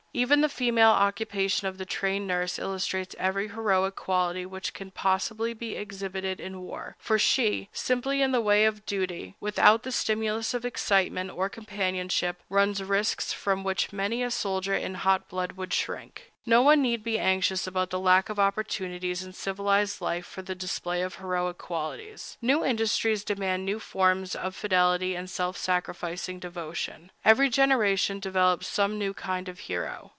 [0.13, 5.53] Even the feminine occupation of the trained nurse illustrates every heroic quality which can possibly
[5.53, 10.53] be exhibited in war; for she, simply in the way of duty, without the stimulus
[10.53, 15.73] of excitement or companionship, runs risks from which many a soldier in hot blood would
[15.73, 16.27] shrink.
[16.43, 20.55] No one need be anxious about the lack of opportunities in civilized life for the
[20.55, 22.35] display of heroic qualities.
[22.41, 27.11] New industries demand new forms of fidelity and self sacrificing devotion.
[27.23, 30.09] Every generation develops some new kind of hero.